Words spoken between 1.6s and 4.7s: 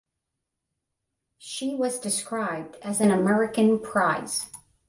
was described as an American prize.